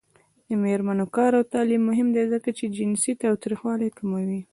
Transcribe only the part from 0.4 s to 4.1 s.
د میرمنو کار او تعلیم مهم دی ځکه چې جنسي تاوتریخوالی